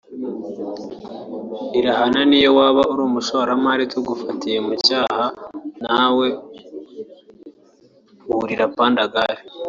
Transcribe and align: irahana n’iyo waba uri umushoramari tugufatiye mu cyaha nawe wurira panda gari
irahana 1.79 2.21
n’iyo 2.29 2.49
waba 2.57 2.81
uri 2.93 3.01
umushoramari 3.09 3.83
tugufatiye 3.93 4.57
mu 4.67 4.73
cyaha 4.85 5.25
nawe 5.83 6.27
wurira 8.29 8.65
panda 8.77 9.03
gari 9.13 9.41